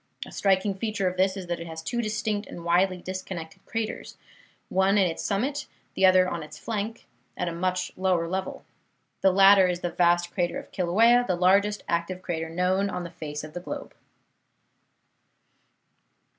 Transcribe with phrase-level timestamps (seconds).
[0.27, 4.17] A striking feature of this is that it has two distinct and widely disconnected craters,
[4.67, 7.05] one on its summit, the other on its flank,
[7.37, 8.65] at a much lower level.
[9.21, 13.11] The latter is the vast crater of Kilauea, the largest active crater known on the
[13.11, 13.93] face of the globe.